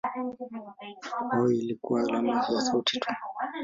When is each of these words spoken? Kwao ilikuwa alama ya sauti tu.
Kwao 1.01 1.51
ilikuwa 1.51 2.01
alama 2.01 2.29
ya 2.31 2.61
sauti 2.61 2.99
tu. 2.99 3.09